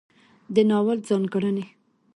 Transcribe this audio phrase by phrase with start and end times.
[0.55, 1.65] د ناول ځانګړنې